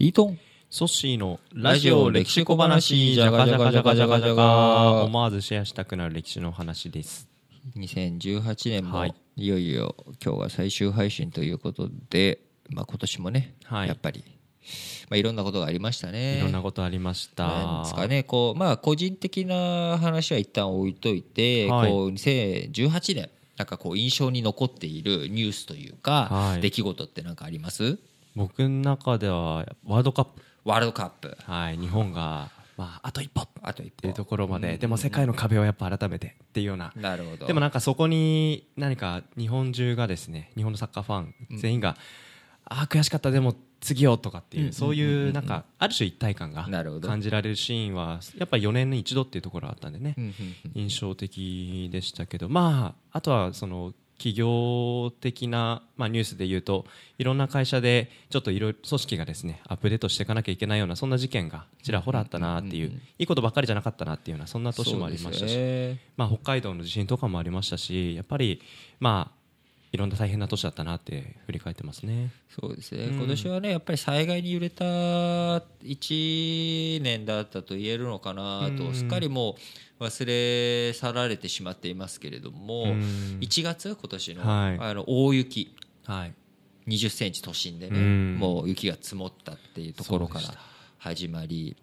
[0.00, 0.38] リートン。
[0.70, 7.28] ソッシーのラジオ歴史小話じゃがじゃがじゃがじゃがじゃが思わずシェアしたくなる歴史の話です。
[7.76, 9.14] 2018年も、はい。
[9.36, 9.94] い、よいよ
[10.24, 12.40] 今日が最終配信ということで、
[12.70, 13.88] まあ、今年もね、はい。
[13.88, 14.24] やっぱり、
[15.10, 16.38] まあ、いろんなことがありましたね。
[16.38, 17.46] いろんなことありました。
[17.46, 21.90] なんですかねこうまあ個人的な話は一旦置いといて、はい。
[21.90, 23.28] こう2018年
[23.58, 26.62] なんかこう印象に残っているニュースというか、はい。
[26.62, 27.98] 出来事って何かあります？
[28.40, 30.42] 僕の中ではワールドカップ。
[30.64, 31.36] ワールドカップ。
[31.42, 33.42] はい日本がまああと一歩。
[33.42, 34.00] っあと一歩。
[34.00, 34.78] ていうところまで。
[34.78, 36.90] でも世界の壁をやっぱ改めてっていうような。
[36.96, 37.46] なるほど。
[37.46, 41.98] でもなんかそこに何か日本中がですね日本のサッカーファン全員が、
[42.64, 46.66] ああ悔しかったでも次よとかっていう、そういうなんかある種一体感が
[47.02, 50.16] 感じられるシーンはやっぱり4年に一度っていうところがあったんでね、
[50.74, 52.48] 印象的でしたけど。
[52.48, 56.84] まああとはその企業的な、まあ、ニュースで言うと
[57.16, 65.98] いろんな会社でちょっといろいろ組織がですねアップデートしていかなきゃいけないようなそんな事件がちらほらあったなっていう、いいことばっかりじゃなかったなっていうようなそんな年もありましたし、ね。
[66.18, 68.60] まあ、北海道の地震とかもありましたしやっぱり
[68.98, 69.39] まあ
[69.92, 72.30] いろんな大変な年だったなって振り返ってますね。
[72.60, 73.16] そうですね、うん。
[73.16, 78.94] 今年はねやっぱり災害に揺れた1年だったと言えるのかなと、うん。
[78.94, 79.56] すっかりも
[79.98, 83.38] う忘れ去られてしまっていますけれども、うん。
[83.40, 84.78] 1月今年の,、はい。
[84.78, 85.74] あの大雪。
[86.04, 86.34] はい。
[86.86, 88.36] 20センチ都心でね、うん。
[88.38, 90.54] もう雪が積もったっていうところから
[90.98, 91.76] 始まり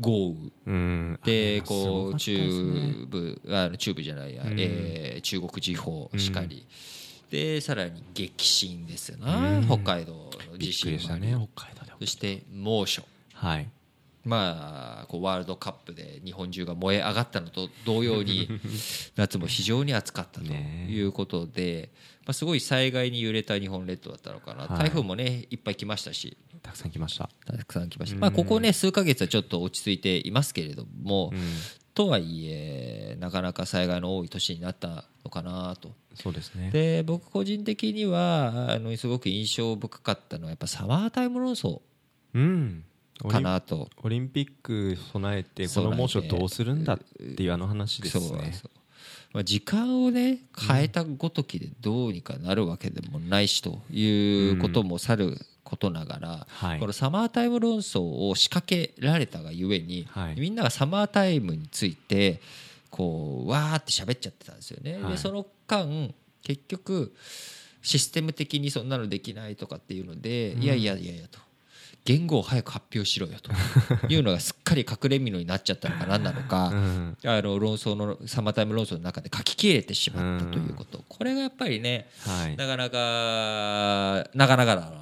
[0.00, 0.34] 豪
[0.66, 0.66] 雨。
[0.66, 1.20] うん。
[1.24, 4.56] であこう中部あの中部じゃないや、うん。
[4.58, 6.66] えー中国地方しかり、
[7.32, 9.64] でさらに激震ですな、うん。
[9.64, 13.02] 北海道の地震もあり、ね北海道でそして猛暑。
[13.32, 13.70] はい。
[14.22, 18.48] まあこうワールドカップで日本中が燃え上がったのと同様に
[19.16, 20.86] 夏も非常に暑かったとね。
[20.90, 21.90] いうことで、
[22.26, 24.78] まあ、すごい災害に揺れた日本列島だったのかな、はい。
[24.80, 26.36] 台風もねいっぱい来ましたし。
[26.62, 28.20] たくさん来ました、たくさん来ました、うん。
[28.20, 31.40] まあ、ここね数ヶ月はちょっと落ち着いていますけれども、うん、
[31.94, 35.92] とはいえなかなか災害の多い年になったのかなと。
[36.14, 36.70] そうですね。
[36.70, 41.80] で僕個人的にはあのすごく印象深かったのはやっぱサマータイム論争
[43.28, 43.88] かンなと。
[44.02, 48.26] オリンピック備えてこの猛暑どうするんだっていうあの話ですね。
[48.26, 48.70] そうそう
[49.32, 55.38] まあ、時間をね変えたごときでどうにかなるわけでもないしということもさる
[55.72, 56.80] ことながら、はい。
[56.80, 60.38] このサマータイム論争を仕掛けられたがゆえに、はい。
[60.38, 62.42] みんながサマータイムについて
[62.90, 65.02] こうわーって喋っちゃってたんですよね。
[65.02, 65.12] はい。
[65.12, 66.12] でその間
[66.42, 67.14] 結局
[67.80, 71.38] システム的にそんなのできないとかっていうので、いやいやいやいやと。
[72.04, 73.50] 言語を早く発表しろよと。
[74.12, 77.16] いうのがすっかり隠れ蓑になっちゃったのか何なのか、うん。
[77.24, 82.56] あの論争のサマータイム論争の中で書き切れてしまったということ、これがやっぱりねはい。
[82.56, 85.01] なかなかなかなかだな。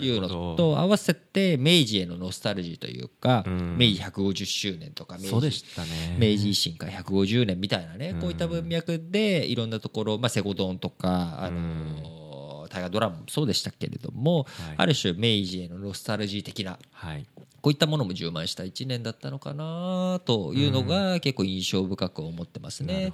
[0.00, 3.76] いうのと合わせて明治へのノスタルジーというか、うん。
[3.78, 6.16] 明治150周年とか明そうで治したね。
[6.18, 14.46] 明治維新から150年みたいなね、こういった文脈でいろんなところ、まあ、セゴドンとか、あの大河ドラマもそうでしたけれども、はい。
[14.76, 17.26] ある種明治へのノスタルジー的なはい
[17.60, 23.12] こういったものも充満した1年だったのかなというのが結構印象深く思ってますね。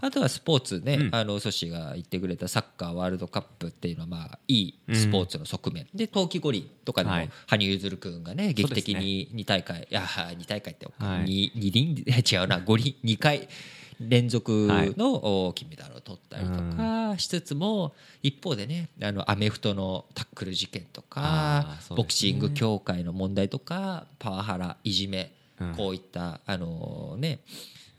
[0.00, 1.14] あとはスポーツね、うん。
[1.14, 7.30] あのソシが言ってくれたサッカーワールドカップっていうのはまあいいスポーツの側面、で冬季五輪とかでもはい。
[7.46, 11.24] 羽生結弦君がね劇的に2大会、いや2大会って、はい。
[11.24, 12.04] 二二輪？
[12.06, 13.48] 違うな五輪？2回
[14.08, 17.92] 連続のお金メダルを取ったりとかしつつも
[18.22, 25.74] 一方でねあのアメフトのタックル事件とかボクシング協会の問題とかパワハラいじめうん。
[25.74, 27.40] こういったあのね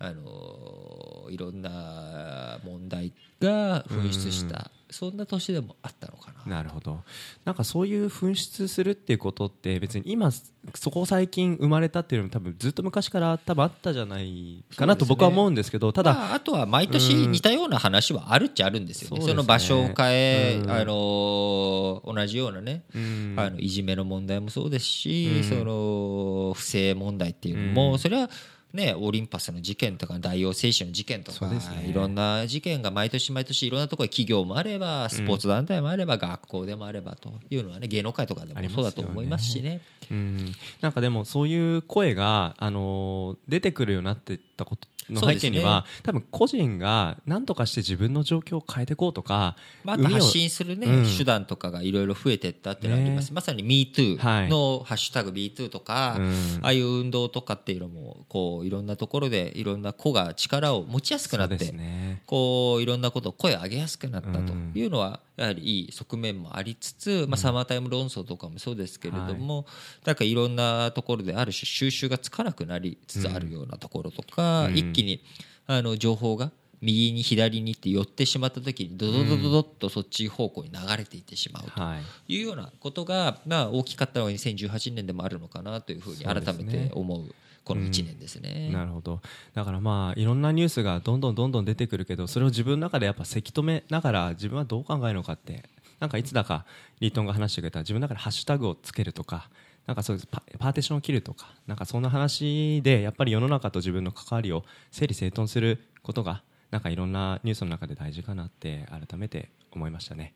[0.04, 6.58] あのいろんな問題が噴出したそんな年でもあったのかな。
[6.58, 7.00] なるほど。
[7.46, 10.30] なんかそういう噴出するっていうことって別に今
[10.76, 19.34] そこ最近生まれたっていうのも多分ずっと昔から多分あったじゃないかなと僕は思うんですけどただまあ、あとは毎年似たような話はあるっちゃあるんですよね、そね。
[19.34, 20.72] の場所を変え、うん。
[20.72, 23.34] あの同じようなね、うん。
[23.38, 25.44] あのいじめの問題もそうですし、うん。
[25.44, 28.00] その不正問題っていうのも、うん。
[28.00, 28.30] それは
[28.74, 31.60] ね、オリンパスの事件とか大王製紙の事件とか、ね。
[31.88, 39.82] いろんな事件が毎年毎年いろんなところ企業もあればスポーツ団体もあれば、学校でもあればというのはね芸能界とかでもそうだと思いますしね。
[40.10, 51.18] うん、なんかでもそういう声が、あのー出てくるようになってたことの背景には、多分個人が何とかして自分の状況を変えていこうとか、まあ、発信するね、うん。
[51.18, 56.60] 手段とかがいろいろ増えてったっていうのがあります、まさに MeToo はいのハッシュタグ MeToo とか、うん。
[56.62, 62.22] ああいう運動とかっていうのもこういろんなところでいろんな子が力を持ちやすくなって、ね。
[62.26, 69.66] こういろんなことを声を上げやすくなったというのはやはりいい側面もありつつ、まあ、サマータイム論争とかもそうですけれども、
[70.06, 75.22] なんかいろんなところである種収集がつかなくなりつつあるようなところとか、うん一気に
[75.68, 76.52] あの情報が
[76.82, 81.98] 右に左にって寄ってしまった時にドドドドドッとそっち方向に流れていってしまうとは
[82.28, 82.34] い。
[82.34, 88.70] いうようなことが、まあ、大きかったのは2018年でもあるのかなというふうに改めて思うこの1年ですね。
[88.74, 89.22] なるほど。
[89.54, 95.64] だからまあいろんなニュースがどんどんどんどん出てくるけどそれを自分の中でやっぱせき止めながら自分はどう考えるのかって
[96.02, 96.66] なんかいつだか
[97.00, 99.50] リートンが話してくれた自分の中でハッシュタグをつけるとか
[99.86, 106.42] なんかそういうパパーティションを切るとかなんかそんな話でやっぱり世の中と自分の関わりを整理整頓することが
[106.72, 110.34] なんかいろんなニュースの中で大事かなって改めて思いましたね。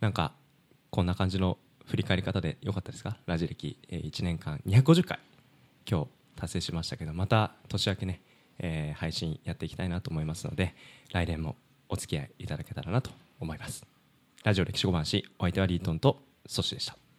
[0.00, 0.32] なんか
[0.90, 3.16] こんな感じの振り返り方でよかったですか？
[3.26, 5.18] ラジ歴1年間250回
[5.90, 6.06] 今日
[6.36, 8.20] 達成しましたけどまた年明けね、
[8.58, 10.74] えー配信やっていきたいなと思いますので
[11.12, 11.56] 来年も
[11.88, 13.10] お付き合いいただけたらなと
[13.40, 13.84] 思います。
[14.44, 17.09] ラジオ歴史小話お相手はリートンとソシでした。